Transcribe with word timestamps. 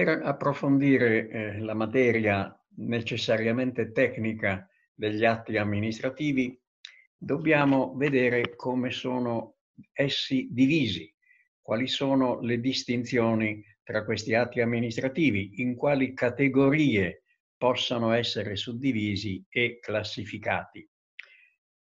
Per 0.00 0.22
approfondire 0.24 1.28
eh, 1.28 1.58
la 1.58 1.74
materia 1.74 2.58
necessariamente 2.76 3.92
tecnica 3.92 4.66
degli 4.94 5.26
atti 5.26 5.58
amministrativi, 5.58 6.58
dobbiamo 7.14 7.94
vedere 7.96 8.56
come 8.56 8.92
sono 8.92 9.58
essi 9.92 10.48
divisi, 10.52 11.14
quali 11.60 11.86
sono 11.86 12.40
le 12.40 12.60
distinzioni 12.60 13.62
tra 13.82 14.06
questi 14.06 14.32
atti 14.32 14.62
amministrativi, 14.62 15.60
in 15.60 15.74
quali 15.76 16.14
categorie 16.14 17.24
possano 17.58 18.12
essere 18.12 18.56
suddivisi 18.56 19.44
e 19.50 19.80
classificati. 19.82 20.88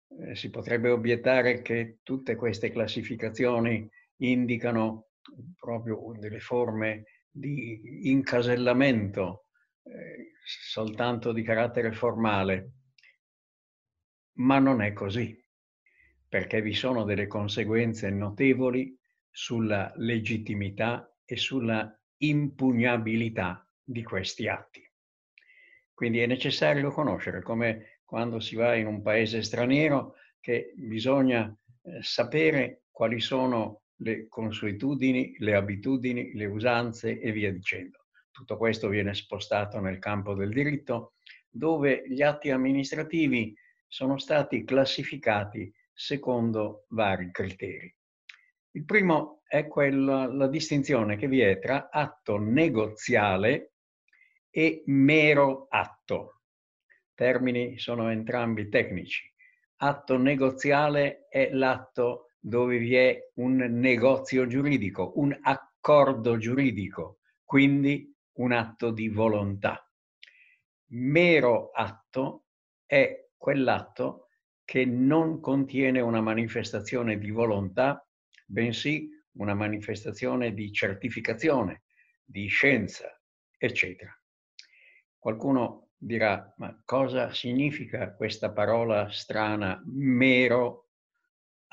Eh, 0.08 0.34
si 0.34 0.50
potrebbe 0.50 0.90
obiettare 0.90 1.62
che 1.62 1.98
tutte 2.02 2.34
queste 2.34 2.72
classificazioni 2.72 3.88
indicano 4.16 5.10
proprio 5.56 6.16
delle 6.18 6.40
forme 6.40 7.04
di 7.32 8.10
incasellamento 8.10 9.46
eh, 9.84 10.32
soltanto 10.44 11.32
di 11.32 11.42
carattere 11.42 11.92
formale, 11.92 12.72
ma 14.34 14.58
non 14.58 14.82
è 14.82 14.92
così, 14.92 15.36
perché 16.28 16.60
vi 16.60 16.74
sono 16.74 17.04
delle 17.04 17.26
conseguenze 17.26 18.10
notevoli 18.10 18.96
sulla 19.30 19.92
legittimità 19.96 21.16
e 21.24 21.36
sulla 21.36 21.98
impugnabilità 22.18 23.66
di 23.82 24.02
questi 24.02 24.46
atti. 24.46 24.88
Quindi 25.94 26.20
è 26.20 26.26
necessario 26.26 26.90
conoscere, 26.90 27.42
come 27.42 28.00
quando 28.04 28.40
si 28.40 28.56
va 28.56 28.74
in 28.74 28.86
un 28.86 29.02
paese 29.02 29.42
straniero, 29.42 30.16
che 30.38 30.72
bisogna 30.76 31.54
eh, 31.82 32.02
sapere 32.02 32.84
quali 32.90 33.20
sono 33.20 33.81
le 34.02 34.28
consuetudini, 34.28 35.36
le 35.38 35.54
abitudini, 35.54 36.32
le 36.34 36.46
usanze 36.46 37.18
e 37.20 37.32
via 37.32 37.52
dicendo. 37.52 38.06
Tutto 38.30 38.56
questo 38.56 38.88
viene 38.88 39.14
spostato 39.14 39.80
nel 39.80 39.98
campo 39.98 40.34
del 40.34 40.52
diritto, 40.52 41.14
dove 41.48 42.02
gli 42.06 42.22
atti 42.22 42.50
amministrativi 42.50 43.54
sono 43.86 44.18
stati 44.18 44.64
classificati 44.64 45.72
secondo 45.92 46.86
vari 46.88 47.30
criteri. 47.30 47.94
Il 48.72 48.84
primo 48.84 49.42
è 49.46 49.66
quella, 49.66 50.26
la 50.26 50.48
distinzione 50.48 51.16
che 51.16 51.28
vi 51.28 51.40
è 51.40 51.58
tra 51.58 51.90
atto 51.90 52.38
negoziale 52.38 53.74
e 54.48 54.82
mero 54.86 55.66
atto. 55.68 56.40
Termini 57.14 57.78
sono 57.78 58.10
entrambi 58.10 58.70
tecnici. 58.70 59.30
Atto 59.76 60.16
negoziale 60.16 61.26
è 61.28 61.50
l'atto 61.52 62.31
dove 62.44 62.78
vi 62.78 62.96
è 62.96 63.30
un 63.34 63.54
negozio 63.56 64.48
giuridico, 64.48 65.12
un 65.16 65.38
accordo 65.42 66.36
giuridico, 66.38 67.20
quindi 67.44 68.12
un 68.38 68.50
atto 68.50 68.90
di 68.90 69.08
volontà. 69.08 69.88
Mero 70.94 71.70
atto 71.70 72.46
è 72.84 73.28
quell'atto 73.36 74.26
che 74.64 74.84
non 74.84 75.38
contiene 75.38 76.00
una 76.00 76.20
manifestazione 76.20 77.16
di 77.16 77.30
volontà, 77.30 78.04
bensì 78.44 79.08
una 79.34 79.54
manifestazione 79.54 80.52
di 80.52 80.72
certificazione, 80.72 81.82
di 82.24 82.48
scienza, 82.48 83.20
eccetera. 83.56 84.12
Qualcuno 85.16 85.90
dirà, 85.96 86.52
ma 86.56 86.82
cosa 86.84 87.32
significa 87.32 88.12
questa 88.14 88.50
parola 88.50 89.08
strana, 89.10 89.80
mero 89.86 90.88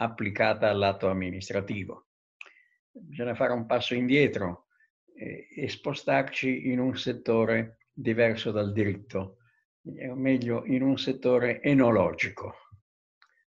applicata 0.02 0.70
al 0.70 0.78
lato 0.78 1.10
amministrativo. 1.10 2.08
Bisogna 2.92 3.36
fare 3.36 3.54
un 3.54 3.66
passo 3.66 3.96
indietro 3.96 4.68
e, 5.14 5.68
spostarci 5.68 6.70
in 6.70 6.80
un 6.80 6.98
settore 6.98 7.88
diverso 7.92 8.52
dal 8.52 8.72
diritto, 8.72 9.38
o 9.84 10.16
meglio 10.16 10.66
in 10.66 10.82
un 10.82 10.98
settore 10.98 11.62
enologico. 11.62 12.56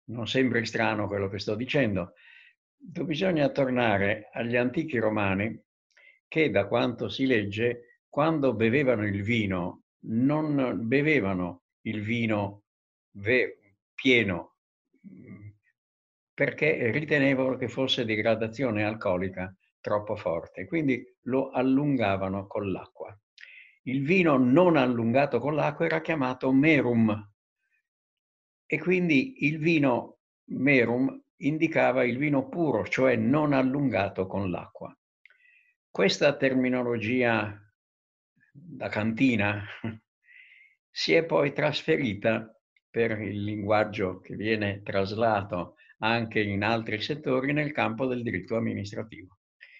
Non 0.06 0.26
sembri 0.26 0.66
strano 0.66 1.06
quello 1.06 1.28
che 1.28 1.38
sto 1.38 1.54
dicendo. 1.54 2.14
Bisogna 2.76 3.48
tornare 3.50 4.28
agli 4.32 4.56
antichi 4.56 4.98
romani 4.98 5.62
che, 6.26 6.50
da 6.50 6.66
quanto 6.66 7.08
si 7.08 7.26
legge, 7.26 8.00
quando 8.08 8.54
bevevano 8.54 9.06
il 9.06 9.22
vino, 9.22 9.84
non 10.06 10.80
bevevano 10.88 11.62
il 11.82 12.02
vino 12.02 12.64
pieno, 13.94 14.56
perché 16.40 16.90
ritenevano 16.90 17.58
che 17.58 17.68
fosse 17.68 18.06
di 18.06 18.14
gradazione 18.14 18.82
alcolica 18.82 19.54
troppo 19.78 20.16
forte, 20.16 20.64
quindi 20.64 21.04
lo 21.24 21.50
allungavano 21.50 22.46
con 22.46 22.72
l'acqua. 22.72 23.14
Il 23.82 24.02
vino 24.06 24.38
non 24.38 24.78
allungato 24.78 25.38
con 25.38 25.54
l'acqua 25.54 25.84
era 25.84 26.00
chiamato 26.00 26.50
merum 26.50 27.30
e 28.64 28.78
quindi 28.78 29.44
il 29.44 29.58
vino 29.58 30.20
merum 30.52 31.14
indicava 31.40 32.04
il 32.04 32.16
vino 32.16 32.48
puro, 32.48 32.88
cioè 32.88 33.16
non 33.16 33.52
allungato 33.52 34.26
con 34.26 34.50
l'acqua. 34.50 34.98
Questa 35.90 36.34
terminologia 36.38 37.54
da 38.50 38.88
cantina 38.88 39.62
si 40.88 41.12
è 41.12 41.22
poi 41.22 41.52
trasferita 41.52 42.50
per 42.88 43.20
il 43.20 43.44
linguaggio 43.44 44.20
che 44.20 44.36
viene 44.36 44.80
traslato 44.80 45.74
anche 46.00 46.40
in 46.40 46.62
altri 46.62 47.00
settori 47.00 47.52
nel 47.52 47.72
campo 47.72 48.06
del 48.06 48.22
diritto 48.22 48.56
amministrativo. 48.56 49.38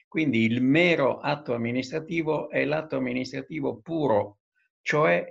Quindi 0.08 0.44
il 0.44 0.62
mero 0.62 1.20
atto 1.20 1.54
amministrativo 1.54 2.50
è 2.50 2.64
l'atto 2.64 2.96
amministrativo 2.96 3.80
puro, 3.80 4.38
cioè 4.82 5.24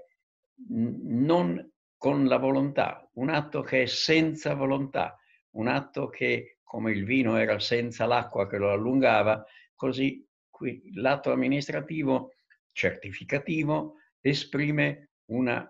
non 0.68 1.72
con 1.98 2.26
la 2.28 2.38
volontà, 2.38 3.10
un 3.16 3.30
atto 3.30 3.62
che 3.62 3.84
è 3.84 3.86
senza 3.86 4.54
volontà, 4.54 5.18
un 5.52 5.68
atto 5.68 6.08
che 6.08 6.60
come 6.64 6.92
il 6.92 7.04
vino 7.04 7.36
era 7.36 7.60
senza 7.60 8.06
l'acqua 8.06 8.48
che 8.48 8.58
lo 8.58 8.72
allungava, 8.72 9.44
così 9.76 10.26
qui 10.50 10.82
l'atto 10.94 11.32
amministrativo 11.32 12.36
certificativo 12.72 13.96
esprime 14.22 15.10
una 15.26 15.70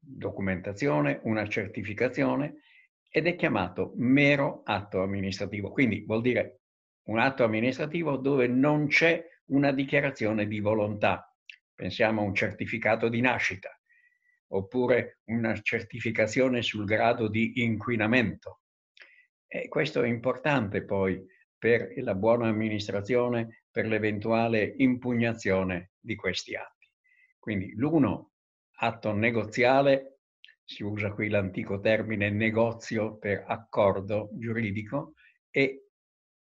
documentazione, 0.00 1.20
una 1.24 1.46
certificazione 1.46 2.62
ed 3.16 3.28
è 3.28 3.36
chiamato 3.36 3.92
mero 3.94 4.62
atto 4.64 5.00
amministrativo. 5.00 5.70
Quindi 5.70 6.02
vuol 6.04 6.20
dire 6.20 6.62
un 7.10 7.20
atto 7.20 7.44
amministrativo 7.44 8.16
dove 8.16 8.48
non 8.48 8.88
c'è 8.88 9.24
una 9.50 9.70
dichiarazione 9.70 10.48
di 10.48 10.58
volontà. 10.58 11.32
Pensiamo 11.72 12.22
a 12.22 12.24
un 12.24 12.34
certificato 12.34 13.08
di 13.08 13.20
nascita 13.20 13.70
oppure 14.48 15.20
una 15.26 15.54
certificazione 15.62 16.60
sul 16.62 16.84
grado 16.84 17.28
di 17.28 17.62
inquinamento. 17.62 18.62
E 19.46 19.68
questo 19.68 20.02
è 20.02 20.08
importante 20.08 20.82
poi 20.82 21.24
per 21.56 21.92
la 21.98 22.16
buona 22.16 22.48
amministrazione, 22.48 23.66
per 23.70 23.86
l'eventuale 23.86 24.74
impugnazione 24.78 25.92
di 26.00 26.16
questi 26.16 26.56
atti. 26.56 26.90
Quindi 27.38 27.74
l'uno, 27.76 28.32
atto 28.78 29.12
negoziale, 29.12 30.13
si 30.64 30.82
usa 30.82 31.12
qui 31.12 31.28
l'antico 31.28 31.78
termine 31.80 32.30
negozio 32.30 33.16
per 33.18 33.44
accordo 33.46 34.30
giuridico, 34.32 35.14
e 35.50 35.88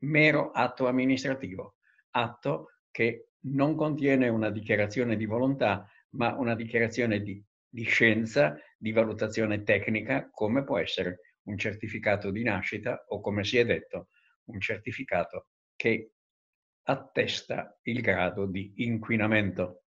mero 0.03 0.51
atto 0.51 0.87
amministrativo, 0.87 1.77
atto 2.11 2.79
che 2.91 3.29
non 3.45 3.75
contiene 3.75 4.29
una 4.29 4.51
dichiarazione 4.51 5.17
di 5.17 5.27
volontà, 5.27 5.87
ma 6.11 6.35
una 6.35 6.55
dichiarazione 6.55 7.21
di, 7.21 7.43
di 7.69 7.83
scienza, 7.85 8.57
di 8.77 8.93
valutazione 8.93 9.63
tecnica, 9.63 10.29
come 10.31 10.65
può 10.65 10.79
essere 10.79 11.37
un 11.45 11.59
certificato 11.59 12.31
di 12.31 12.43
nascita 12.43 13.05
o, 13.09 13.21
come 13.21 13.45
si 13.45 13.59
è 13.59 13.65
detto, 13.65 14.09
un 14.45 14.61
certificato 14.61 15.49
che 15.75 16.13
attesta 16.85 17.79
il 17.83 18.01
grado 18.01 18.47
di 18.47 18.73
inquinamento 18.77 19.82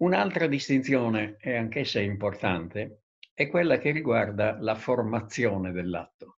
Un'altra 0.00 0.46
distinzione, 0.46 1.36
e 1.38 1.56
anch'essa 1.56 2.00
importante, 2.00 3.02
è 3.34 3.48
quella 3.48 3.76
che 3.76 3.90
riguarda 3.90 4.56
la 4.58 4.74
formazione 4.74 5.72
dell'atto. 5.72 6.38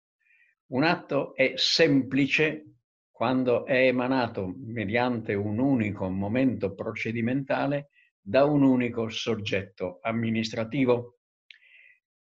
Un 0.71 0.83
atto 0.83 1.35
è 1.35 1.53
semplice 1.57 2.77
quando 3.11 3.67
è 3.67 3.85
emanato 3.85 4.51
mediante 4.57 5.35
un 5.35 5.59
unico 5.59 6.09
momento 6.09 6.73
procedimentale 6.73 7.89
da 8.19 8.45
un 8.45 8.63
unico 8.63 9.09
soggetto 9.09 9.99
amministrativo. 10.01 11.19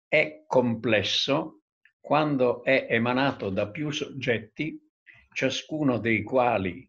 È 0.10 0.44
complesso 0.46 1.62
quando 2.02 2.66
è 2.66 2.88
emanato 2.90 3.50
da 3.50 3.70
più 3.70 3.92
soggetti, 3.92 4.78
ciascuno 5.32 6.00
dei 6.00 6.22
quali 6.22 6.86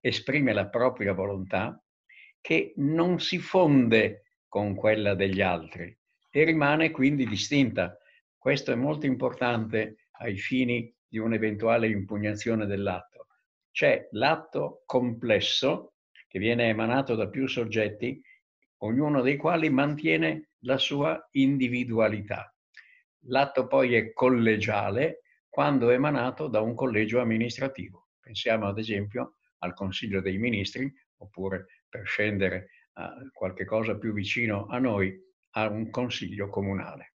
esprime 0.00 0.52
la 0.52 0.66
propria 0.66 1.12
volontà 1.12 1.79
che 2.40 2.72
non 2.76 3.20
si 3.20 3.38
fonde 3.38 4.24
con 4.48 4.74
quella 4.74 5.14
degli 5.14 5.40
altri 5.40 5.96
e 6.30 6.44
rimane 6.44 6.90
quindi 6.90 7.26
distinta. 7.26 7.96
Questo 8.36 8.72
è 8.72 8.74
molto 8.74 9.06
importante 9.06 10.08
ai 10.18 10.36
fini 10.36 10.92
di 11.06 11.18
un'eventuale 11.18 11.88
impugnazione 11.88 12.66
dell'atto. 12.66 13.26
C'è 13.70 14.08
l'atto 14.12 14.82
complesso 14.86 15.94
che 16.26 16.38
viene 16.38 16.68
emanato 16.68 17.14
da 17.14 17.28
più 17.28 17.46
soggetti, 17.46 18.20
ognuno 18.78 19.20
dei 19.20 19.36
quali 19.36 19.68
mantiene 19.68 20.50
la 20.60 20.78
sua 20.78 21.28
individualità. 21.32 22.54
L'atto 23.24 23.66
poi 23.66 23.94
è 23.94 24.12
collegiale 24.12 25.22
quando 25.48 25.90
emanato 25.90 26.46
da 26.46 26.60
un 26.60 26.74
collegio 26.74 27.20
amministrativo. 27.20 28.10
Pensiamo 28.20 28.68
ad 28.68 28.78
esempio 28.78 29.34
al 29.58 29.74
Consiglio 29.74 30.20
dei 30.20 30.38
Ministri, 30.38 30.90
oppure 31.18 31.66
per 31.90 32.06
scendere 32.06 32.70
a 32.94 33.14
qualche 33.32 33.66
cosa 33.66 33.98
più 33.98 34.14
vicino 34.14 34.66
a 34.66 34.78
noi, 34.78 35.14
a 35.50 35.68
un 35.68 35.90
Consiglio 35.90 36.48
comunale. 36.48 37.14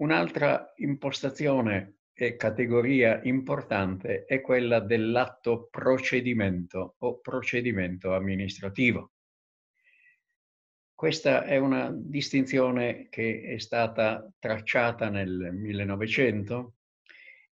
Un'altra 0.00 0.72
impostazione 0.76 2.00
e 2.12 2.36
categoria 2.36 3.20
importante 3.22 4.24
è 4.24 4.40
quella 4.40 4.80
dell'atto 4.80 5.68
procedimento 5.70 6.96
o 6.98 7.20
procedimento 7.20 8.14
amministrativo. 8.14 9.12
Questa 10.94 11.44
è 11.44 11.58
una 11.58 11.92
distinzione 11.94 13.06
che 13.08 13.42
è 13.42 13.58
stata 13.58 14.28
tracciata 14.40 15.08
nel 15.08 15.50
1900 15.52 16.74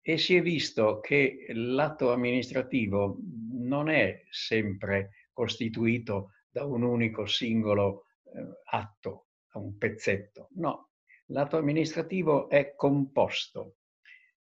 e 0.03 0.19
si 0.19 0.35
è 0.35 0.43
visto 0.43 0.99
che 0.99 1.47
l'atto 1.51 2.13
amministrativo 2.13 3.19
non 3.53 3.89
è 3.89 4.25
sempre 4.31 5.26
costituito 5.37 6.31
da 6.49 6.65
un 6.65 6.83
unico 6.83 7.27
singolo 7.27 8.07
eh, 8.25 8.63
atto, 8.71 9.27
da 9.53 9.61
un 9.61 9.77
pezzetto. 9.77 10.49
No, 10.55 10.93
l'atto 11.27 11.59
amministrativo 11.59 12.49
è 12.49 12.75
composto, 12.75 13.77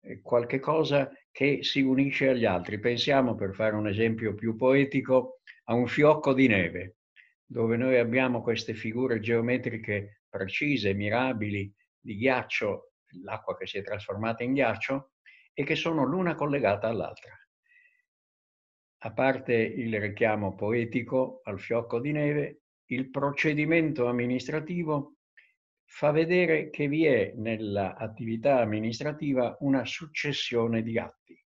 è 0.02 0.20
qualche 0.20 0.60
cosa 0.60 1.10
che 1.32 1.64
si 1.64 1.80
unisce 1.80 2.28
agli 2.28 2.44
altri. 2.44 2.80
Pensiamo, 2.80 3.36
per 3.36 3.54
fare 3.54 3.76
un 3.76 3.88
esempio 3.88 4.36
più 4.36 4.58
poetico, 4.58 5.40
a 5.66 5.74
un 5.74 5.88
fiocco 5.88 6.34
di 6.34 6.48
neve 6.48 6.98
dove 7.46 7.78
noi 7.78 7.98
abbiamo 8.00 8.42
queste 8.42 8.74
figure 8.74 9.20
geometriche 9.20 10.24
precise, 10.28 10.94
mirabili, 10.96 11.72
di 12.00 12.18
ghiaccio, 12.18 12.94
l'acqua 13.24 13.56
che 13.56 13.68
si 13.68 13.78
è 13.78 13.84
trasformata 13.84 14.44
in 14.44 14.54
ghiaccio, 14.54 15.12
e 15.54 15.64
che 15.64 15.76
sono 15.76 16.04
l'una 16.04 16.34
collegata 16.34 16.88
all'altra. 16.88 17.32
A 19.06 19.12
parte 19.12 19.54
il 19.54 20.00
richiamo 20.00 20.56
poetico 20.56 21.42
al 21.44 21.60
fiocco 21.60 22.00
di 22.00 22.14
neve, 22.14 22.62
il 22.86 23.10
procedimento 23.10 24.08
amministrativo 24.08 25.16
fa 25.84 26.12
vedere 26.12 26.70
che 26.70 26.88
vi 26.88 27.06
è 27.06 27.34
nell'attività 27.36 28.62
amministrativa 28.62 29.58
una 29.60 29.84
successione 29.84 30.84
di 30.84 30.98
atti. 30.98 31.38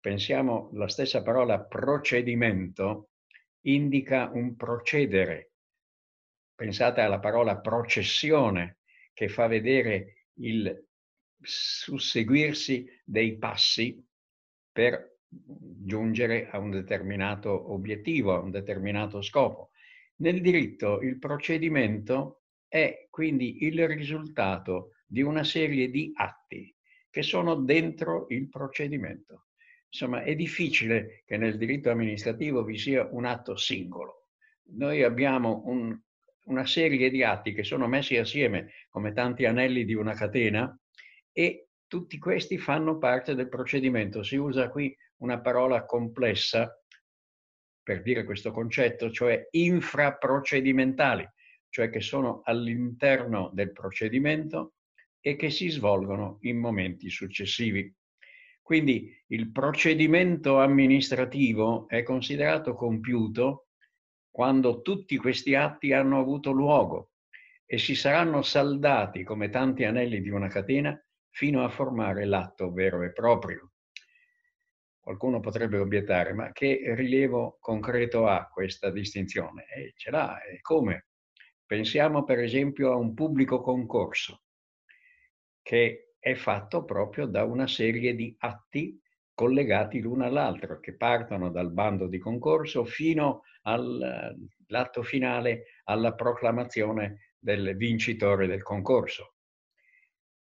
Pensiamo, 0.00 0.70
la 0.72 0.88
stessa 0.88 1.22
parola 1.22 1.60
procedimento 1.62 3.10
indica 3.66 4.30
un 4.32 4.56
procedere. 4.56 5.50
Pensate 6.54 7.02
alla 7.02 7.18
parola 7.18 7.58
processione 7.58 8.78
che 9.12 9.28
fa 9.28 9.46
vedere 9.46 10.28
il 10.38 10.86
susseguirsi 11.38 12.88
dei 13.04 13.36
passi 13.36 14.02
per 14.72 15.17
giungere 15.28 16.48
a 16.50 16.58
un 16.58 16.70
determinato 16.70 17.72
obiettivo, 17.72 18.34
a 18.34 18.40
un 18.40 18.50
determinato 18.50 19.22
scopo. 19.22 19.70
Nel 20.16 20.40
diritto 20.40 21.00
il 21.00 21.18
procedimento 21.18 22.42
è 22.66 23.06
quindi 23.10 23.64
il 23.64 23.86
risultato 23.86 24.92
di 25.06 25.22
una 25.22 25.44
serie 25.44 25.90
di 25.90 26.12
atti 26.14 26.74
che 27.10 27.22
sono 27.22 27.54
dentro 27.54 28.26
il 28.28 28.48
procedimento. 28.48 29.46
Insomma, 29.90 30.22
è 30.22 30.34
difficile 30.34 31.22
che 31.24 31.38
nel 31.38 31.56
diritto 31.56 31.90
amministrativo 31.90 32.62
vi 32.62 32.76
sia 32.76 33.08
un 33.10 33.24
atto 33.24 33.56
singolo. 33.56 34.26
Noi 34.74 35.02
abbiamo 35.02 35.62
un, 35.64 35.98
una 36.44 36.66
serie 36.66 37.08
di 37.08 37.22
atti 37.22 37.54
che 37.54 37.64
sono 37.64 37.86
messi 37.86 38.16
assieme 38.16 38.70
come 38.90 39.12
tanti 39.12 39.46
anelli 39.46 39.86
di 39.86 39.94
una 39.94 40.12
catena 40.12 40.78
e 41.32 41.68
tutti 41.86 42.18
questi 42.18 42.58
fanno 42.58 42.98
parte 42.98 43.34
del 43.34 43.48
procedimento. 43.48 44.22
Si 44.22 44.36
usa 44.36 44.68
qui 44.68 44.94
una 45.18 45.40
parola 45.40 45.84
complessa 45.84 46.80
per 47.82 48.02
dire 48.02 48.24
questo 48.24 48.50
concetto, 48.50 49.10
cioè 49.10 49.48
infraprocedimentali, 49.50 51.26
cioè 51.70 51.88
che 51.88 52.00
sono 52.00 52.42
all'interno 52.44 53.50
del 53.54 53.72
procedimento 53.72 54.74
e 55.20 55.36
che 55.36 55.50
si 55.50 55.68
svolgono 55.68 56.38
in 56.42 56.58
momenti 56.58 57.08
successivi. 57.08 57.92
Quindi 58.60 59.10
il 59.28 59.50
procedimento 59.50 60.60
amministrativo 60.60 61.88
è 61.88 62.02
considerato 62.02 62.74
compiuto 62.74 63.68
quando 64.30 64.82
tutti 64.82 65.16
questi 65.16 65.54
atti 65.54 65.92
hanno 65.92 66.20
avuto 66.20 66.52
luogo 66.52 67.12
e 67.64 67.78
si 67.78 67.94
saranno 67.94 68.42
saldati 68.42 69.24
come 69.24 69.48
tanti 69.48 69.84
anelli 69.84 70.20
di 70.20 70.28
una 70.28 70.48
catena 70.48 70.98
fino 71.30 71.64
a 71.64 71.68
formare 71.70 72.24
l'atto 72.26 72.70
vero 72.70 73.02
e 73.02 73.12
proprio. 73.12 73.72
Qualcuno 75.08 75.40
potrebbe 75.40 75.78
obiettare, 75.78 76.34
ma 76.34 76.52
che 76.52 76.82
rilievo 76.94 77.56
concreto 77.62 78.26
ha 78.26 78.46
questa 78.46 78.90
distinzione? 78.90 79.64
E 79.64 79.94
ce 79.96 80.10
l'ha, 80.10 80.42
e 80.42 80.60
come? 80.60 81.06
Pensiamo 81.64 82.24
per 82.24 82.40
esempio 82.40 82.92
a 82.92 82.96
un 82.96 83.14
pubblico 83.14 83.62
concorso 83.62 84.42
che 85.62 86.12
è 86.18 86.34
fatto 86.34 86.84
proprio 86.84 87.24
da 87.24 87.44
una 87.44 87.66
serie 87.66 88.14
di 88.14 88.36
atti 88.40 89.00
collegati 89.32 90.00
l'uno 90.00 90.26
all'altro, 90.26 90.78
che 90.78 90.94
partono 90.94 91.48
dal 91.48 91.72
bando 91.72 92.06
di 92.06 92.18
concorso 92.18 92.84
fino 92.84 93.44
all'atto 93.62 95.02
finale, 95.02 95.80
alla 95.84 96.12
proclamazione 96.12 97.32
del 97.38 97.74
vincitore 97.78 98.46
del 98.46 98.62
concorso. 98.62 99.36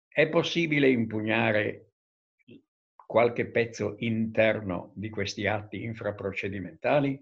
È 0.08 0.28
possibile 0.30 0.90
impugnare 0.90 1.87
qualche 3.08 3.48
pezzo 3.48 3.96
interno 4.00 4.92
di 4.94 5.10
questi 5.10 5.48
atti 5.48 5.82
infraprocedimentali? 5.84 7.20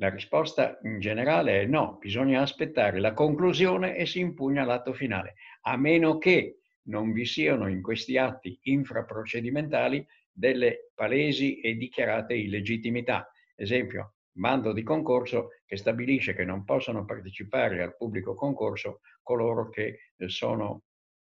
La 0.00 0.10
risposta 0.10 0.78
in 0.82 1.00
generale 1.00 1.62
è 1.62 1.64
no, 1.64 1.96
bisogna 1.98 2.42
aspettare 2.42 3.00
la 3.00 3.14
conclusione 3.14 3.96
e 3.96 4.04
si 4.06 4.20
impugna 4.20 4.64
l'atto 4.64 4.92
finale, 4.92 5.36
a 5.62 5.76
meno 5.76 6.18
che 6.18 6.58
non 6.88 7.12
vi 7.12 7.24
siano 7.24 7.68
in 7.68 7.80
questi 7.80 8.16
atti 8.16 8.58
infraprocedimentali 8.62 10.06
delle 10.30 10.90
palesi 10.94 11.60
e 11.60 11.74
dichiarate 11.74 12.34
illegittimità. 12.34 13.30
Esempio, 13.56 14.14
bando 14.30 14.72
di 14.72 14.82
concorso 14.82 15.48
che 15.66 15.76
stabilisce 15.76 16.34
che 16.34 16.44
non 16.44 16.64
possono 16.64 17.04
partecipare 17.04 17.82
al 17.82 17.96
pubblico 17.96 18.34
concorso 18.34 19.00
coloro 19.22 19.68
che, 19.68 20.12
eh, 20.16 20.28
sono, 20.28 20.82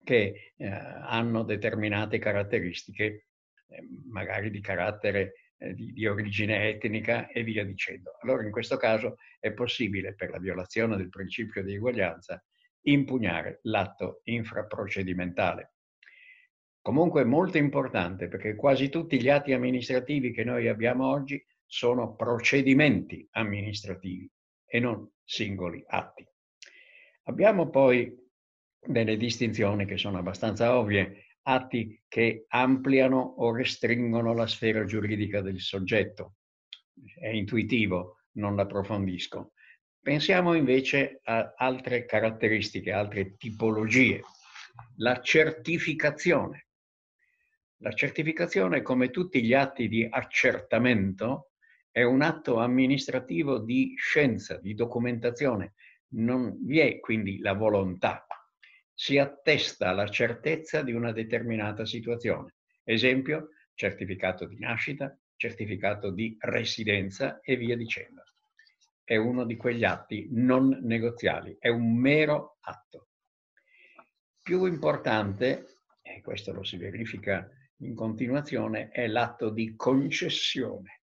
che 0.03 0.53
eh, 0.57 0.67
hanno 0.67 1.45
determinate 1.45 2.19
caratteristiche, 2.19 3.28
magari 4.11 4.51
di 4.51 4.61
carattere 4.61 5.35
eh, 5.59 5.75
di, 5.75 5.93
di, 5.93 6.07
origine 6.07 6.69
etnica 6.69 7.29
e 7.29 7.43
via 7.43 7.65
dicendo. 7.65 8.17
Allora 8.23 8.45
in 8.45 8.51
questo 8.51 8.77
caso 8.77 9.17
è 9.39 9.53
possibile, 9.53 10.15
per 10.15 10.31
la 10.31 10.39
violazione 10.39 10.97
del 10.97 11.09
principio 11.09 11.63
di 11.63 11.77
uguaglianza, 11.77 12.43
impugnare 12.83 13.61
l'atto 13.63 14.21
infraprocedimentale. 14.25 15.73
Comunque 16.81 17.23
è 17.23 17.25
molto 17.25 17.59
importante 17.59 18.29
perché 18.29 18.55
quasi 18.55 18.89
tutti 18.89 19.21
gli 19.21 19.29
atti 19.29 19.53
amministrativi 19.53 20.33
che 20.33 20.45
noi 20.45 20.69
abbiamo 20.69 21.09
oggi 21.09 21.45
sono 21.67 22.15
procedimenti 22.15 23.27
amministrativi 23.33 24.31
e 24.65 24.81
non 24.81 25.11
singoli 25.23 25.85
atti. 25.87 26.27
Abbiamo 27.25 27.69
poi 27.69 28.11
delle 28.81 29.19
distinzioni 29.19 29.85
che 29.85 29.99
sono 29.99 30.19
abbastanza 30.19 30.79
ovvie, 30.79 31.27
atti 31.49 32.03
che 32.07 32.45
ampliano 32.49 33.19
o 33.39 33.53
restringono 33.53 34.35
la 34.35 34.47
sfera 34.47 34.85
giuridica 34.85 35.41
del 35.41 35.61
soggetto. 35.61 36.35
È 37.19 37.29
intuitivo, 37.29 38.19
non 38.33 38.55
l'approfondisco. 38.55 39.53
Pensiamo 40.01 40.55
invece 40.55 41.21
a 41.25 41.55
altre 41.57 42.05
caratteristiche, 42.05 42.93
altre 42.93 43.37
tipologie. 43.37 44.21
La 44.97 45.21
certificazione. 45.21 46.67
La 47.79 47.93
certificazione, 47.93 48.83
come 48.83 49.11
tutti 49.11 49.43
gli 49.43 49.55
atti 49.55 49.89
di 49.89 50.07
accertamento, 50.09 51.53
è 51.91 52.03
un 52.03 52.21
atto 52.23 52.59
amministrativo 52.59 53.59
di 53.59 53.95
scienza, 53.97 54.59
di 54.59 54.75
documentazione. 54.75 55.75
Non 56.11 56.59
vi 56.65 56.81
è 56.81 57.01
quindi 57.01 57.39
la 57.39 57.55
volontà. 57.55 58.27
Si 59.01 59.17
attesta 59.17 59.93
la 59.93 60.09
certezza 60.09 60.83
di 60.83 60.93
una 60.93 61.13
determinata 61.13 61.85
situazione. 61.85 62.55
Esempio, 62.83 63.51
certificato 63.75 64.45
di 64.45 64.59
nascita, 64.59 65.17
certificato 65.37 66.11
di 66.11 66.37
residenza 66.41 67.39
e 67.41 67.57
via 67.57 67.77
dicendo 67.77 68.23
è 69.09 69.17
uno 69.17 69.47
di 69.47 69.57
quegli 69.57 69.85
atti 69.85 70.29
non 70.33 70.81
negoziali, 70.83 71.57
è 71.59 71.69
un 71.69 71.97
mero 71.97 72.59
atto. 72.61 73.09
Più 74.43 74.67
importante, 74.67 75.79
e 76.03 76.21
questo 76.21 76.53
lo 76.53 76.63
si 76.63 76.77
verifica 76.77 77.49
in 77.79 77.95
continuazione, 77.95 78.91
è 78.91 79.07
l'atto 79.07 79.49
di 79.49 79.75
concessione. 79.77 81.01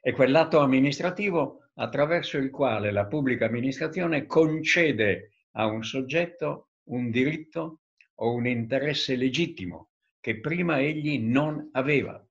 È 0.00 0.12
quell'atto 0.14 0.60
amministrativo 0.60 1.70
attraverso 1.74 2.38
il 2.38 2.50
quale 2.50 2.92
la 2.92 3.06
pubblica 3.06 3.46
amministrazione 3.46 4.26
concede 4.26 5.32
a 5.52 5.66
un 5.66 5.84
soggetto 5.84 6.70
un 6.84 7.10
diritto 7.10 7.80
o 8.16 8.34
un 8.34 8.46
interesse 8.46 9.16
legittimo 9.16 9.90
che 10.20 10.40
prima 10.40 10.80
egli 10.80 11.18
non 11.18 11.70
aveva. 11.72 12.22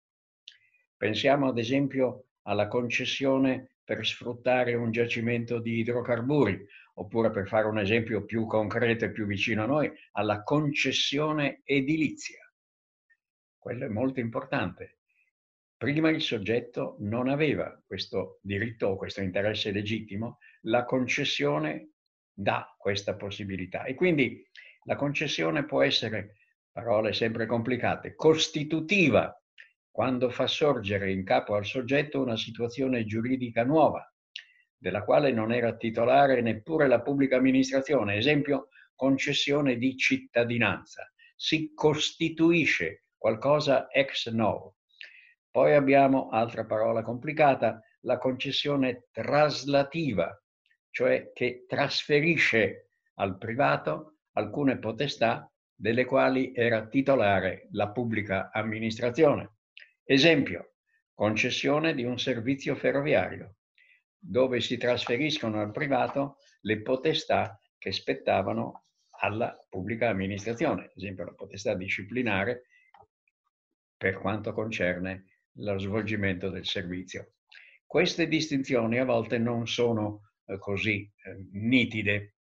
Pensiamo 0.96 1.48
ad 1.48 1.58
esempio 1.58 2.26
alla 2.44 2.68
concessione 2.68 3.78
per 3.84 4.06
sfruttare 4.06 4.76
un 4.76 4.92
giacimento 4.92 5.60
di 5.60 5.80
idrocarburi, 5.80 6.64
oppure 6.96 7.32
per 7.32 7.48
fare 7.48 7.66
un 7.68 7.80
esempio 7.80 8.24
più 8.24 8.46
concreto 8.46 9.06
e 9.06 9.12
più 9.12 9.26
vicino 9.26 9.64
a 9.64 9.68
noi, 9.68 9.92
alla 10.12 10.44
concessione 10.44 11.62
edilizia. 11.64 12.48
Quello 13.58 13.86
è 13.86 13.90
molto 13.90 14.20
importante. 14.20 15.00
Prima 15.76 16.10
il 16.10 16.22
soggetto 16.22 16.98
non 17.00 17.30
aveva 17.30 17.82
questo 17.86 18.40
diritto 18.44 18.88
o 18.88 18.96
questo 18.96 19.22
interesse 19.22 19.72
legittimo, 19.72 20.38
la 20.64 20.84
concessione 20.84 21.94
dà 22.40 22.74
questa 22.78 23.16
possibilità. 23.16 23.84
E 23.84 23.96
quindi 23.96 24.48
la 24.84 24.96
concessione 24.96 25.66
può 25.66 25.82
essere, 25.82 26.38
parole 26.72 27.12
sempre 27.12 27.46
complicate, 27.46 28.16
costitutiva, 28.16 29.34
quando 29.92 30.30
fa 30.30 30.48
sorgere 30.48 31.12
in 31.12 31.26
capo 31.26 31.56
al 31.56 31.66
soggetto 31.66 32.22
una 32.22 32.38
situazione 32.38 33.06
giuridica 33.06 33.66
nuova, 33.66 34.10
della 34.78 35.04
quale 35.04 35.34
non 35.34 35.52
era 35.52 35.76
titolare 35.76 36.40
neppure 36.42 36.88
la 36.88 37.02
pubblica 37.02 37.36
amministrazione. 37.36 38.16
Esempio, 38.16 38.70
concessione 38.96 39.76
di 39.78 39.98
cittadinanza. 39.98 41.12
Si 41.36 41.74
costituisce 41.74 43.04
qualcosa 43.18 43.90
ex 43.90 44.30
novo. 44.30 44.78
Poi 45.52 45.74
abbiamo, 45.74 46.30
altra 46.30 46.66
parola 46.66 47.02
complicata, 47.02 47.82
la 48.02 48.18
concessione 48.18 49.08
traslativa, 49.12 50.42
cioè 50.92 51.32
che 51.34 51.66
trasferisce 51.68 52.90
al 53.16 53.38
privato 53.38 54.20
alcune 54.34 54.78
potestà 54.78 55.52
delle 55.74 56.06
quali 56.06 56.54
era 56.54 56.88
titolare 56.88 57.68
la 57.72 57.90
pubblica 57.90 58.52
amministrazione. 58.52 59.58
Esempio, 60.04 60.74
concessione 61.14 61.94
di 61.94 62.04
un 62.04 62.20
servizio 62.20 62.76
ferroviario, 62.76 63.56
dove 64.18 64.60
si 64.60 64.78
trasferiscono 64.78 65.62
al 65.62 65.72
privato 65.72 66.38
le 66.62 66.82
potestà 66.82 67.60
che 67.78 67.92
spettavano 67.92 68.86
alla 69.22 69.58
pubblica 69.70 70.10
amministrazione, 70.10 70.86
ad 70.86 70.92
esempio 70.96 71.26
la 71.26 71.34
potestà 71.34 71.76
disciplinare 71.76 72.66
per 73.96 74.18
quanto 74.18 74.54
concerne 74.54 75.26
lo 75.58 75.78
svolgimento 75.78 76.50
del 76.50 76.66
servizio. 76.66 77.34
Queste 77.86 78.28
distinzioni 78.28 78.98
a 78.98 79.06
volte 79.06 79.38
non 79.38 79.68
sono 79.68 80.29
così 80.58 81.02
eh, 81.02 81.46
nitide, 81.52 82.36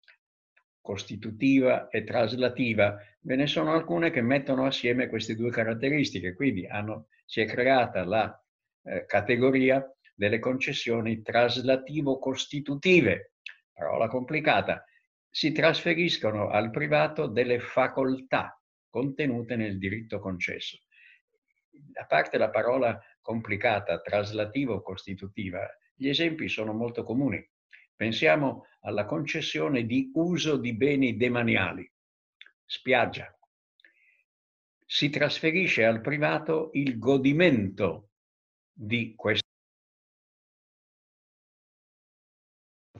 costitutiva 0.81 1.87
e 1.87 2.03
traslativa, 2.03 2.95
ve 3.21 3.35
ne 3.35 3.47
sono 3.47 3.73
alcune 3.73 4.11
che 4.11 4.21
mettono 4.21 4.65
assieme 4.65 5.07
queste 5.07 5.35
due 5.35 5.49
caratteristiche, 5.49 6.35
quindi 6.35 6.67
hanno, 6.67 7.07
si 7.25 7.41
è 7.41 7.45
creata 7.45 8.05
la 8.05 8.39
eh, 8.83 9.05
categoria 9.05 9.83
delle 10.13 10.37
concessioni 10.39 11.23
traslativo-costitutive, 11.23 13.31
parola 13.73 14.07
complicata, 14.07 14.85
si 15.29 15.51
trasferiscono 15.51 16.49
al 16.49 16.69
privato 16.69 17.27
delle 17.27 17.59
facoltà 17.59 18.57
contenute 18.89 19.57
nel 19.57 19.77
diritto 19.77 20.19
concesso. 20.19 20.77
A 21.99 22.05
parte 22.05 22.37
la 22.37 22.49
parola 22.49 22.97
complicata, 23.21 23.99
traslativo-costitutiva, 23.99 25.67
gli 25.93 26.07
esempi 26.07 26.47
sono 26.47 26.71
molto 26.71 27.03
comuni. 27.03 27.45
Pensiamo 27.95 28.65
alla 28.81 29.05
concessione 29.05 29.85
di 29.85 30.11
uso 30.13 30.57
di 30.57 30.73
beni 30.73 31.15
demaniali, 31.15 31.89
spiaggia. 32.65 33.33
Si 34.85 35.09
trasferisce 35.09 35.85
al 35.85 36.01
privato 36.01 36.69
il 36.73 36.99
godimento 36.99 38.11
di 38.71 39.15
questo. 39.15 39.43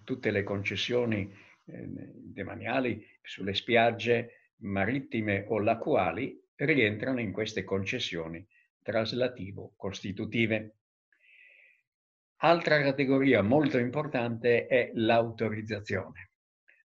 Tutte 0.04 0.32
le 0.32 0.44
concessioni 0.44 1.32
eh, 1.66 1.88
demaniali 1.88 3.06
sulle 3.22 3.54
spiagge 3.54 4.52
marittime 4.58 5.46
o 5.50 5.60
lacuali 5.60 6.42
rientrano 6.56 7.20
in 7.20 7.32
queste 7.32 7.64
concessioni 7.64 8.46
traslativo-costitutive. 8.82 10.78
Altra 12.39 12.82
categoria 12.82 13.42
molto 13.42 13.77
importante 13.77 14.68
è 14.68 14.92
l'autorizzazione. 14.96 16.32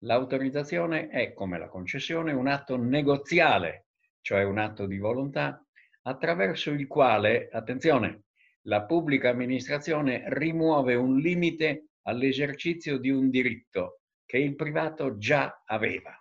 L'autorizzazione 0.01 1.09
è, 1.09 1.33
come 1.33 1.57
la 1.57 1.69
concessione, 1.69 2.33
un 2.33 2.49
atto 2.49 2.77
negoziale, 2.77 3.87
cioè 4.23 4.43
un 4.43 4.59
atto 4.59 4.87
di 4.87 4.99
volontà, 4.99 5.65
attraverso 6.03 6.73
il 6.73 6.89
quale, 6.89 7.49
attenzione, 7.51 8.25
la 8.63 8.85
pubblica 8.85 9.31
amministrazione 9.31 10.25
rimuove 10.27 10.97
un 10.97 11.19
limite 11.19 11.91
all'esercizio 12.03 12.99
di 12.99 13.11
un 13.11 13.31
diritto 13.31 14.01
che 14.27 14.39
il 14.39 14.57
privato 14.57 15.17
già 15.17 15.63
aveva. 15.65 16.13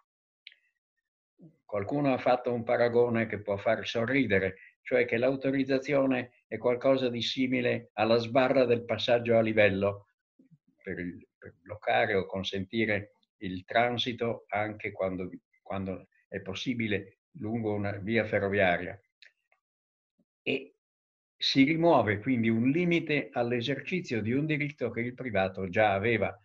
Qualcuno 1.66 2.14
ha 2.14 2.20
fatto 2.20 2.54
un 2.54 2.64
paragone 2.64 3.26
che 3.26 3.42
può 3.42 3.58
far 3.58 3.88
sorridere, 3.88 4.56
cioè 4.84 5.06
che 5.06 5.18
l'autorizzazione 5.18 6.32
è 6.48 6.58
qualcosa 6.58 7.10
di 7.10 7.22
simile 7.22 7.90
alla 7.94 8.18
sbarra 8.18 8.66
del 8.66 8.86
passaggio 8.86 9.38
a 9.38 9.42
livello 9.42 10.08
per, 10.82 11.00
il, 11.00 11.28
per 11.38 11.56
bloccare 11.62 12.14
o 12.14 12.26
consentire 12.26 13.12
il 13.38 13.66
transito 13.66 14.46
anche 14.50 14.92
quando, 14.92 15.30
quando 15.62 16.08
è 16.28 16.42
possibile 16.42 17.20
lungo 17.38 17.74
una 17.74 17.92
via 17.98 18.26
ferroviaria. 18.26 19.00
E 20.42 20.76
si 21.36 21.64
rimuove 21.64 22.20
quindi 22.20 22.50
un 22.50 22.70
limite 22.70 23.30
all'esercizio 23.32 24.22
di 24.22 24.32
un 24.32 24.46
diritto 24.46 24.90
che 24.92 25.02
il 25.02 25.14
privato 25.14 25.68
già 25.70 25.94
aveva. 25.94 26.38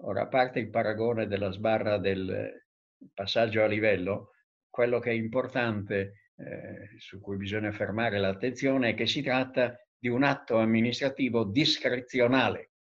Ora, 0.00 0.22
a 0.22 0.28
parte 0.28 0.60
il 0.60 0.70
paragone 0.70 1.26
della 1.26 1.50
sbarra 1.50 1.98
del 1.98 2.66
passaggio 3.12 3.62
a 3.62 3.66
livello, 3.66 4.32
quello 4.68 4.98
che 5.00 5.10
è 5.10 5.14
importante 5.14 6.25
eh, 6.38 6.98
su 6.98 7.20
cui 7.20 7.36
bisogna 7.36 7.72
fermare 7.72 8.18
l'attenzione 8.18 8.90
è 8.90 8.94
che 8.94 9.06
si 9.06 9.22
tratta 9.22 9.74
di 9.98 10.08
un 10.08 10.22
atto 10.22 10.58
amministrativo 10.58 11.44
discrezionale, 11.44 12.72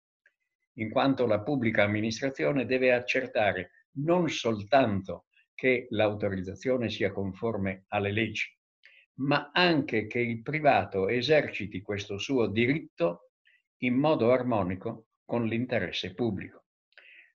in 0.78 0.90
quanto 0.90 1.26
la 1.26 1.42
pubblica 1.42 1.84
amministrazione 1.84 2.66
deve 2.66 2.92
accertare 2.92 3.88
non 3.98 4.28
soltanto 4.30 5.28
che 5.54 5.88
l'autorizzazione 5.92 6.90
sia 6.90 7.14
conforme 7.14 7.86
alle 7.88 8.12
leggi, 8.12 8.54
ma 9.20 9.52
anche 9.54 10.06
che 10.08 10.20
il 10.20 10.42
privato 10.42 11.08
eserciti 11.08 11.82
questo 11.82 12.18
suo 12.18 12.48
diritto 12.48 13.32
in 13.84 13.96
modo 13.96 14.34
armonico 14.34 15.08
con 15.24 15.46
l'interesse 15.46 16.14
pubblico. 16.14 16.66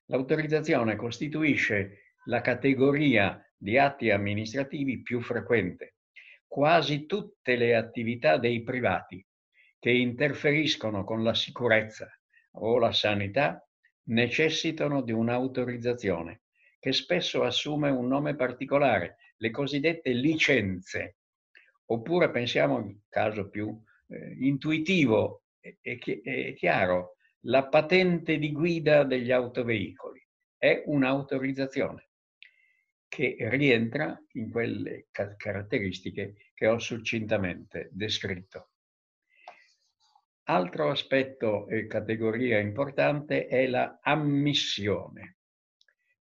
L'autorizzazione 0.05 0.95
costituisce 0.95 2.15
la 2.25 2.41
categoria 2.41 3.43
di 3.57 3.79
atti 3.79 4.11
amministrativi 4.11 5.01
più 5.01 5.19
frequente 5.21 5.95
quasi 6.51 7.05
tutte 7.05 7.55
le 7.55 7.77
attività 7.77 8.35
dei 8.35 8.61
privati 8.61 9.25
che 9.79 9.89
interferiscono 9.89 11.05
con 11.05 11.23
la 11.23 11.33
sicurezza 11.33 12.11
o 12.55 12.77
la 12.77 12.91
sanità 12.91 13.65
necessitano 14.09 15.01
di 15.01 15.13
un'autorizzazione 15.13 16.41
che 16.77 16.91
spesso 16.91 17.43
assume 17.43 17.89
un 17.89 18.05
nome 18.05 18.35
particolare, 18.35 19.15
le 19.37 19.49
cosiddette 19.49 20.11
licenze. 20.11 21.19
Oppure 21.85 22.29
pensiamo 22.31 22.75
al 22.75 22.99
caso 23.07 23.47
più 23.47 23.81
eh, 24.09 24.35
intuitivo 24.41 25.43
e, 25.61 25.77
e, 25.81 26.21
e 26.21 26.53
chiaro, 26.57 27.15
la 27.45 27.65
patente 27.67 28.37
di 28.37 28.51
guida 28.51 29.05
degli 29.05 29.31
autoveicoli 29.31 30.21
è 30.57 30.83
un'autorizzazione 30.85 32.09
che 33.11 33.35
rientra 33.49 34.17
in 34.35 34.49
quelle 34.49 35.07
caratteristiche 35.11 36.35
che 36.53 36.67
ho 36.67 36.79
succintamente 36.79 37.89
descritto. 37.91 38.69
Altro 40.43 40.89
aspetto 40.89 41.67
e 41.67 41.87
categoria 41.87 42.57
importante 42.59 43.47
è 43.47 43.67
la 43.67 43.99
ammissione. 44.01 45.39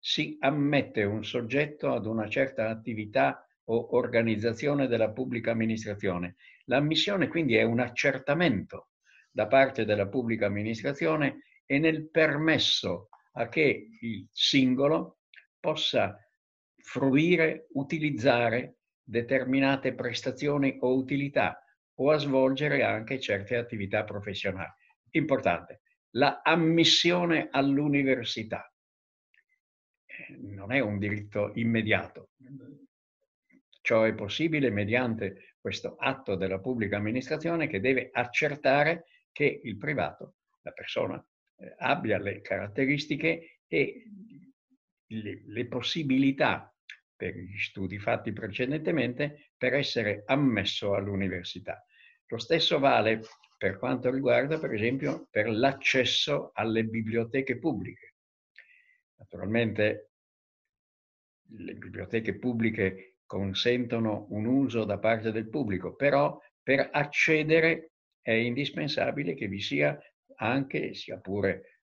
Si 0.01 0.37
ammette 0.41 1.05
un 1.05 1.25
soggetto 1.25 1.93
ad 1.93 2.07
una 2.07 2.29
certa 2.29 2.71
attività 2.71 3.47
o 3.67 3.95
organizzazione 3.95 4.89
della 4.89 5.13
pubblica 5.13 5.53
amministrazione. 5.53 6.35
L'ammissione 6.65 7.29
quindi 7.29 7.55
è 7.55 7.63
un 7.63 7.79
accertamento 7.79 8.89
da 9.31 9.47
parte 9.47 9.85
della 9.85 10.09
pubblica 10.09 10.47
amministrazione 10.47 11.45
e 11.67 11.79
nel 11.79 12.11
permesso 12.11 13.11
a 13.35 13.49
che 13.49 13.91
il 14.01 14.27
singolo 14.33 15.19
possa 15.61 16.19
fruire, 16.83 17.67
utilizzare 17.73 18.77
determinate 19.03 19.95
prestazioni 19.95 20.77
o 20.81 20.95
utilità 20.95 21.63
o 21.95 22.11
a 22.11 22.19
svolgere 22.19 22.83
anche 22.83 23.21
certe 23.21 23.57
attività 23.57 24.05
professionali. 24.05 24.71
importante, 25.13 25.81
la 26.11 26.41
ammissione 26.43 27.49
all'università. 27.51 28.73
Eh, 30.07 30.37
non 30.39 30.73
è 30.73 30.79
un 30.79 30.99
diritto 30.99 31.51
immediato. 31.55 32.31
Ciò 33.81 34.05
è 34.05 34.15
possibile 34.15 34.71
mediante 34.71 35.57
questo 35.61 35.97
atto 35.97 36.37
della 36.37 36.61
pubblica 36.61 36.97
amministrazione 36.97 37.67
che 37.67 37.81
deve 37.81 38.11
accertare 38.13 39.07
che 39.33 39.61
il 39.63 39.77
privato, 39.77 40.37
la 40.63 40.73
persona, 40.73 41.25
eh, 41.57 41.75
abbia 41.79 42.19
le 42.19 42.41
caratteristiche 42.41 43.61
e 43.67 44.05
le, 45.07 45.43
le 45.45 45.67
possibilità 45.67 46.70
per 47.21 47.37
gli 47.37 47.59
studi 47.59 47.99
fatti 47.99 48.33
precedentemente 48.33 49.51
per 49.59 49.75
essere 49.75 50.23
ammesso 50.25 50.95
all'università. 50.95 51.85
Lo 52.29 52.39
stesso 52.39 52.79
vale 52.79 53.21
per 53.59 53.77
quanto 53.77 54.11
riguarda, 54.11 54.59
per 54.59 54.73
esempio, 54.73 55.29
per 55.31 55.51
l'accesso 55.51 56.51
alle 56.55 56.85
biblioteche 56.85 57.59
pubbliche. 57.59 58.15
Naturalmente 59.17 60.13
le 61.51 61.75
biblioteche 61.75 62.39
pubbliche 62.39 63.17
consentono 63.27 64.25
un 64.31 64.47
uso 64.47 64.85
da 64.85 64.99
parte 64.99 65.31
del 65.31 65.51
pubblico, 65.51 65.95
però 65.95 66.41
per 66.63 66.89
accedere 66.91 67.93
è 68.23 68.33
indispensabile 68.33 69.35
che 69.35 69.47
vi 69.47 69.61
sia 69.61 69.99
anche, 70.37 70.95
sia 70.95 71.19
pure 71.19 71.83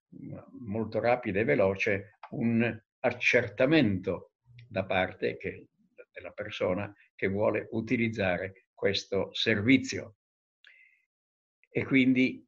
molto 0.61 0.99
rapido 0.99 1.37
e 1.37 1.43
veloce, 1.43 2.17
un 2.31 2.81
accertamento 3.01 4.31
da 4.67 4.85
parte 4.85 5.37
che, 5.37 5.67
della 6.11 6.31
persona 6.31 6.93
che 7.15 7.27
vuole 7.27 7.67
utilizzare 7.71 8.67
questo 8.73 9.33
servizio. 9.33 10.17
E 11.69 11.83
quindi, 11.85 12.45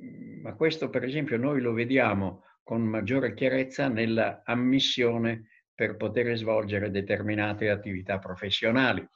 mm, 0.00 0.40
ma 0.42 0.54
questo 0.54 0.90
per 0.90 1.04
esempio 1.04 1.36
noi 1.36 1.60
lo 1.60 1.72
vediamo 1.72 2.44
con 2.62 2.82
maggiore 2.82 3.34
chiarezza 3.34 3.88
nella 3.88 4.42
ammissione 4.44 5.48
per 5.74 5.96
poter 5.96 6.36
svolgere 6.36 6.90
determinate 6.90 7.70
attività 7.70 8.18
professionali, 8.18 9.06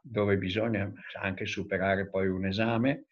dove 0.00 0.36
bisogna 0.36 0.92
anche 1.20 1.46
superare 1.46 2.08
poi 2.08 2.28
un 2.28 2.46
esame, 2.46 3.06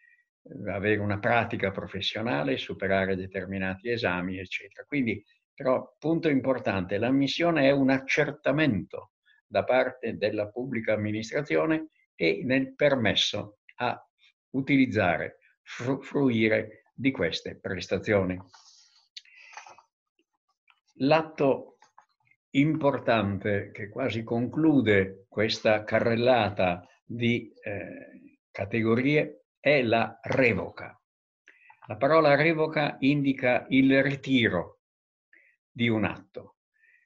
avere 0.67 1.01
una 1.01 1.19
pratica 1.19 1.71
professionale, 1.71 2.57
superare 2.57 3.17
determinati 3.17 3.91
esami, 3.91 4.39
eccetera. 4.39 4.85
Quindi 4.85 5.25
però, 5.55 5.95
punto 5.99 6.29
importante, 6.29 6.99
l'ammissione 6.99 7.69
è 7.69 7.71
un 7.71 7.91
accertamento 7.91 9.13
da 9.47 9.65
parte 9.65 10.17
della 10.17 10.49
pubblica 10.49 10.95
amministrazione 10.95 11.91
e 12.17 12.43
nel 12.45 12.75
permesso 12.75 13.59
a 13.77 14.09
utilizzare, 14.51 15.39
fruire 15.63 16.85
di 16.93 17.11
queste 17.11 17.57
prestazioni. 17.59 18.39
L'atto 20.99 21.79
importante 22.51 23.71
che 23.73 23.89
quasi 23.89 24.23
conclude 24.23 25.27
questa 25.29 25.83
carrellata 25.83 26.87
di 27.05 27.53
eh, 27.63 28.39
categorie 28.51 29.47
è 29.59 29.83
la 29.83 30.21
revoca. 30.23 30.99
La 31.87 31.97
parola 31.97 32.35
revoca 32.35 32.97
indica 33.01 33.67
il 33.69 34.03
ritiro, 34.03 34.74
di 35.75 35.89
un 35.89 36.05
atto. 36.05 36.59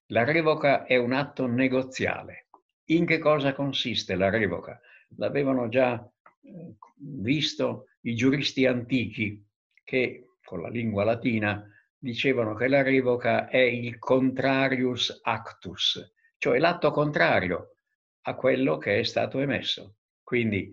La 0.08 0.24
revoca 0.24 0.84
è 0.84 0.96
un 0.96 1.12
atto 1.12 1.46
negoziale. 1.46 2.48
In 2.90 3.06
che 3.06 3.18
cosa 3.18 3.54
consiste 3.54 4.14
la 4.14 4.28
revoca? 4.28 4.78
L'avevano 5.16 5.68
già 5.68 5.94
eh, 6.42 6.74
visto 6.96 7.86
i 8.02 8.14
giuristi 8.14 8.66
antichi 8.66 9.42
che 9.84 10.34
con 10.44 10.60
la 10.60 10.68
lingua 10.68 11.04
latina 11.04 11.66
dicevano 11.96 12.54
che 12.54 12.68
la 12.68 12.82
revoca 12.82 13.48
è 13.48 13.58
il 13.58 13.98
contrarius 13.98 15.20
actus, 15.22 16.14
cioè 16.36 16.58
l'atto 16.58 16.90
contrario 16.90 17.76
a 18.22 18.34
quello 18.34 18.76
che 18.76 18.98
è 18.98 19.02
stato 19.02 19.40
emesso. 19.40 19.96
Quindi 20.22 20.70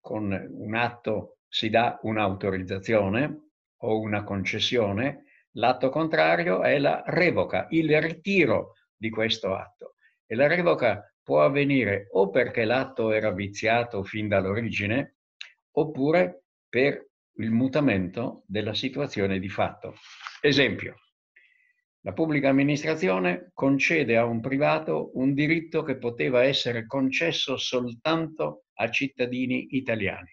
con 0.00 0.32
un 0.32 0.74
atto 0.74 1.38
si 1.48 1.68
dà 1.68 1.98
un'autorizzazione 2.02 3.50
o 3.78 3.98
una 3.98 4.22
concessione 4.22 5.24
L'atto 5.58 5.88
contrario 5.88 6.62
è 6.62 6.78
la 6.78 7.02
revoca, 7.04 7.66
il 7.70 8.00
ritiro 8.00 8.74
di 8.96 9.10
questo 9.10 9.56
atto. 9.56 9.94
E 10.24 10.36
la 10.36 10.46
revoca 10.46 11.12
può 11.20 11.42
avvenire 11.42 12.06
o 12.12 12.30
perché 12.30 12.64
l'atto 12.64 13.10
era 13.10 13.32
viziato 13.32 14.04
fin 14.04 14.28
dall'origine, 14.28 15.16
oppure 15.72 16.44
per 16.68 17.08
il 17.38 17.50
mutamento 17.50 18.44
della 18.46 18.72
situazione 18.72 19.40
di 19.40 19.48
fatto. 19.48 19.96
Esempio, 20.40 20.94
la 22.02 22.12
pubblica 22.12 22.48
amministrazione 22.48 23.50
concede 23.52 24.16
a 24.16 24.24
un 24.24 24.40
privato 24.40 25.10
un 25.14 25.34
diritto 25.34 25.82
che 25.82 25.96
poteva 25.96 26.44
essere 26.44 26.86
concesso 26.86 27.56
soltanto 27.56 28.66
a 28.74 28.88
cittadini 28.90 29.68
italiani. 29.70 30.30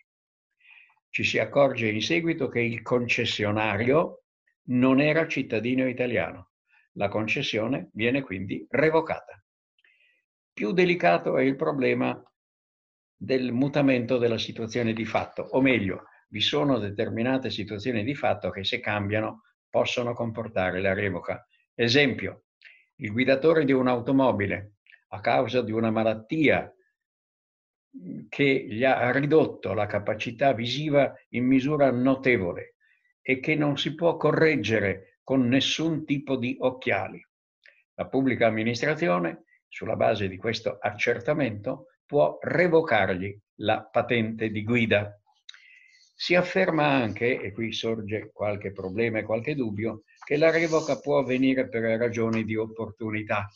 Ci 1.10 1.24
si 1.24 1.40
accorge 1.40 1.90
in 1.90 2.02
seguito 2.02 2.48
che 2.48 2.60
il 2.62 2.84
concessionario 2.84 4.25
non 4.66 5.02
era 5.02 5.28
cittadino 5.28 5.88
italiano. 5.88 6.52
La 6.94 7.10
concessione 7.10 7.90
viene 7.94 8.22
quindi 8.22 8.66
revocata. 8.70 9.44
Più 10.54 10.72
delicato 10.72 11.38
è 11.38 11.44
il 11.44 11.56
problema 11.56 12.22
del 13.18 13.52
mutamento 13.52 14.18
della 14.18 14.38
situazione 14.38 14.94
di 14.94 15.06
fatto, 15.06 15.42
o 15.42 15.62
meglio, 15.62 16.06
vi 16.30 16.42
sono 16.42 16.80
determinate 16.80 17.50
situazioni 17.50 18.04
di 18.04 18.16
fatto 18.16 18.50
che 18.50 18.64
se 18.64 18.80
cambiano 18.80 19.44
possono 19.70 20.14
comportare 20.14 20.82
la 20.82 20.94
revoca. 20.94 21.46
Esempio, 21.74 22.46
il 22.96 23.12
guidatore 23.12 23.66
di 23.66 23.74
un'automobile 23.74 24.76
a 25.10 25.20
causa 25.20 25.62
di 25.62 25.72
una 25.72 25.92
malattia 25.92 26.74
che 28.30 28.66
gli 28.70 28.84
ha 28.84 29.12
ridotto 29.12 29.74
la 29.74 29.86
capacità 29.86 30.54
visiva 30.54 31.14
in 31.30 31.46
misura 31.46 31.92
notevole 31.92 32.75
e 33.28 33.40
che 33.40 33.56
non 33.56 33.76
si 33.76 33.96
può 33.96 34.18
correggere 34.18 35.18
con 35.24 35.48
nessun 35.48 36.06
tipo 36.06 36.36
di 36.36 36.56
occhiali. 36.60 37.20
La 37.96 38.06
pubblica 38.06 38.46
amministrazione, 38.46 39.46
sulla 39.68 39.96
base 39.96 40.28
di 40.28 40.38
questo 40.38 40.78
accertamento, 40.80 41.88
può 42.06 42.38
revocargli 42.40 43.36
la 43.62 43.82
patente 43.82 44.52
di 44.52 44.64
guida. 44.64 45.20
Si 46.16 46.36
afferma 46.36 46.86
anche, 46.86 47.42
e 47.42 47.52
qui 47.52 47.74
sorge 47.74 48.30
qualche 48.32 48.72
problema 48.72 49.18
e 49.18 49.24
qualche 49.24 49.56
dubbio, 49.56 50.04
che 50.24 50.38
la 50.38 50.52
revoca 50.52 51.00
può 51.00 51.18
avvenire 51.18 51.68
per 51.68 51.82
ragioni 51.98 52.44
di 52.44 52.56
opportunità 52.56 53.50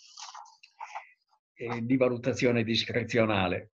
e 1.54 1.86
di 1.86 1.96
valutazione 1.96 2.64
discrezionale. 2.64 3.74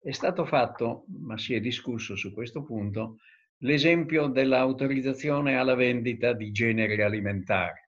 È 0.00 0.10
stato 0.10 0.44
fatto, 0.44 1.04
ma 1.20 1.38
si 1.38 1.54
è 1.54 1.60
discusso 1.60 2.16
su 2.16 2.32
questo 2.32 2.64
punto, 2.64 3.18
l'esempio 3.60 4.26
dell'autorizzazione 4.26 5.56
alla 5.56 5.74
vendita 5.74 6.32
di 6.32 6.50
generi 6.50 7.00
alimentari. 7.00 7.80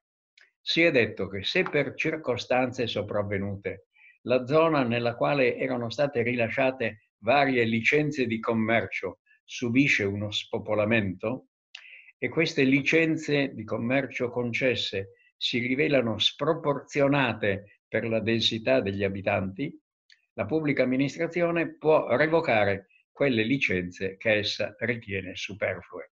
Si 0.59 0.81
è 0.81 0.91
detto 0.91 1.27
che 1.27 1.43
se 1.43 1.63
per 1.63 1.93
circostanze 1.95 2.87
sopravvenute 2.87 3.87
la 4.23 4.45
zona 4.45 4.83
nella 4.83 5.15
quale 5.15 5.55
erano 5.55 5.89
state 5.89 6.21
rilasciate 6.21 7.09
varie 7.19 7.63
licenze 7.63 8.25
di 8.25 8.39
commercio 8.39 9.19
subisce 9.43 10.03
uno 10.03 10.31
spopolamento 10.31 11.47
e 12.17 12.29
queste 12.29 12.63
licenze 12.63 13.53
di 13.53 13.63
commercio 13.63 14.29
concesse 14.29 15.13
si 15.37 15.59
rivelano 15.59 16.19
sproporzionate 16.19 17.81
per 17.87 18.05
la 18.07 18.19
densità 18.19 18.81
degli 18.81 19.03
abitanti, 19.03 19.73
la 20.33 20.45
pubblica 20.45 20.83
amministrazione 20.83 21.75
può 21.77 22.15
revocare 22.15 22.87
quelle 23.19 23.43
licenze 23.43 24.15
che 24.15 24.35
essa 24.35 24.73
ritiene 24.79 25.35
superflue. 25.35 26.13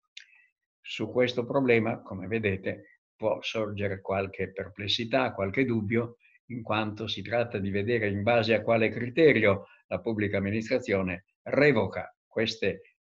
Su 0.80 1.10
questo 1.10 1.48
problema, 1.48 2.00
come 2.04 2.28
vedete, 2.28 3.00
può 3.16 3.42
sorgere 3.42 4.02
qualche 4.02 4.52
perplessità, 4.52 5.34
qualche 5.34 5.66
dubbio, 5.66 6.18
in 6.50 6.62
quanto 6.62 7.08
si 7.08 7.24
tratta 7.24 7.58
di 7.58 7.72
vedere 7.72 8.08
in 8.08 8.22
base 8.22 8.54
a 8.54 8.62
quale 8.62 8.90
criterio 8.90 9.66
la 9.88 10.00
pubblica 10.00 10.38
amministrazione 10.38 11.26
revoca 11.42 12.16
queste 12.28 12.98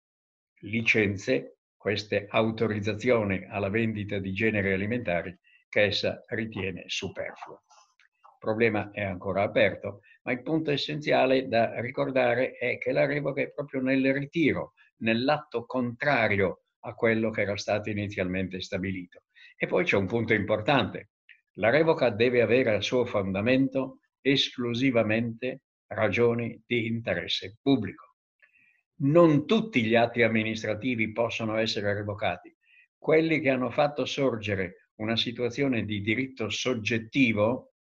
licenze, 0.59 1.61
queste 1.75 2.27
autorizzazioni 2.29 3.47
alla 3.49 3.69
vendita 3.69 4.19
di 4.19 4.31
generi 4.31 4.73
alimentari 4.73 5.35
che 5.67 5.85
essa 5.85 6.23
ritiene 6.27 6.83
superflue. 6.85 7.61
Il 7.95 8.37
problema 8.37 8.91
è 8.91 9.01
ancora 9.01 9.41
aperto, 9.41 10.01
ma 10.27 10.33
il 10.33 10.43
punto 10.43 10.71
essenziale 10.71 11.47
da 11.47 11.79
ricordare 11.79 12.51
è 12.57 12.77
che 12.77 12.91
la 12.91 13.05
revoca 13.05 13.41
è 13.41 13.49
proprio 13.49 13.79
nel 13.79 14.13
ritiro, 14.13 14.73
nell'atto 14.97 15.65
contrario 15.65 16.63
a 16.81 16.93
quello 16.95 17.29
che 17.29 17.43
era 17.43 17.55
stato 17.55 17.89
inizialmente 17.89 18.59
stabilito. 18.59 19.23
E 19.55 19.67
poi 19.67 19.85
c'è 19.85 19.95
un 19.95 20.05
punto 20.05 20.33
importante. 20.33 21.11
La 21.53 21.69
revoca 21.69 22.09
deve 22.09 22.41
avere 22.41 22.75
al 22.75 22.83
suo 22.83 23.05
fondamento 23.05 24.01
esclusivamente 24.19 25.61
ragioni 25.87 26.61
di 26.65 26.87
interesse 26.87 27.57
pubblico. 27.61 28.15
Non 29.03 29.47
tutti 29.47 29.81
gli 29.81 29.95
atti 29.95 30.23
amministrativi 30.23 31.13
possono 31.13 31.55
essere 31.55 31.93
revocati. 31.93 32.53
quelli 32.97 33.39
che 33.39 33.49
hanno 33.49 33.69
fatto 33.69 34.03
sorgere 34.03 34.89
una 34.95 35.15
situazione 35.15 35.85
di 35.85 36.01
diritto 36.01 36.49
soggettivo, 36.49 37.75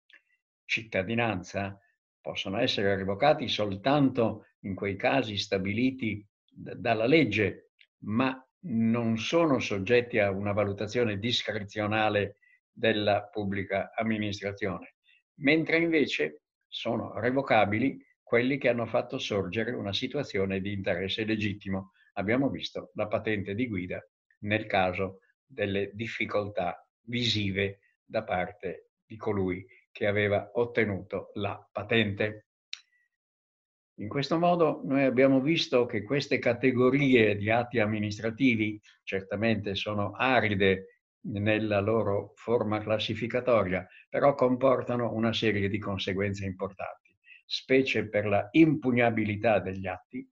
cittadinanza, 0.65 1.81
possono 2.27 2.59
essere 2.59 2.97
revocati 2.97 3.47
soltanto 3.47 4.47
in 4.63 4.75
quei 4.75 4.97
casi 4.97 5.37
stabiliti 5.37 6.27
dalla 6.51 7.07
legge, 7.07 7.71
ma 7.99 8.45
non 8.63 9.17
sono 9.17 9.61
soggetti 9.61 10.19
a 10.19 10.33
una 10.33 10.51
valutazione 10.51 11.21
discrezionale 11.21 12.39
della 12.73 13.29
pubblica 13.29 13.93
amministrazione, 13.95 14.97
mentre 15.37 15.77
invece 15.77 16.43
sono 16.67 17.17
revocabili 17.21 18.05
quelli 18.25 18.59
che 18.59 18.71
hanno 18.71 18.87
fatto 18.87 19.19
sorgere 19.19 19.71
una 19.71 19.93
situazione 19.93 20.61
di 20.61 20.73
interesse 20.73 21.25
legittimo. 21.25 21.93
Abbiamo 22.15 22.51
visto 22.51 22.91
la 22.95 23.07
patente 23.07 23.55
di 23.55 23.69
guida 23.69 24.05
nel 24.41 24.67
caso 24.67 25.21
delle 25.47 25.93
difficoltà 25.95 26.85
visive 27.03 27.79
da 28.05 28.25
parte 28.25 28.89
di 29.07 29.17
colui 29.17 29.65
che 29.97 30.07
aveva 30.07 30.51
ottenuto 30.53 31.31
la 31.37 31.67
patente. 31.73 32.49
In 34.01 34.09
questo 34.09 34.39
modo 34.39 34.83
noi 34.85 35.05
abbiamo 35.05 35.41
visto 35.41 35.87
che 35.87 36.03
queste 36.03 36.39
categorie 36.39 37.35
di 37.35 37.49
atti 37.49 37.79
amministrativi 37.79 38.79
certamente 39.03 39.75
sono 39.75 40.11
aride 40.11 41.01
nella 41.29 41.81
loro 41.81 42.33
forma 42.35 42.79
classificatoria, 42.79 43.89
però 44.11 44.35
comportano 44.35 45.15
una 45.15 45.33
serie 45.33 45.71
di 45.71 45.79
conseguenze 45.79 46.45
importanti 46.45 47.17
specie 47.47 48.07
per 48.07 48.27
la 48.27 48.49
impugnabilità 48.51 49.61
degli 49.61 49.87
atti 49.87 50.29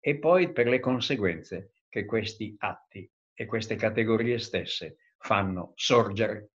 e 0.00 0.18
poi 0.18 0.50
per 0.50 0.66
le 0.66 0.80
conseguenze 0.80 1.74
che 1.88 2.04
questi 2.06 2.56
atti 2.58 3.08
e 3.34 3.44
queste 3.44 3.76
categorie 3.76 4.38
stesse 4.40 4.96
fanno 5.18 5.74
sorgere 5.76 6.54